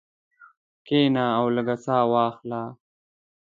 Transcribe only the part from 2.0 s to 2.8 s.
واخله.